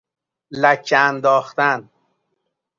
[0.61, 1.89] لکه انداختن